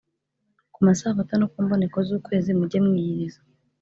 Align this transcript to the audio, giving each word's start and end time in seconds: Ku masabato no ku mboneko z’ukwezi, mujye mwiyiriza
Ku 0.73 0.79
masabato 0.87 1.33
no 1.37 1.45
ku 1.51 1.57
mboneko 1.65 1.97
z’ukwezi, 2.07 2.49
mujye 2.57 2.79
mwiyiriza 2.85 3.39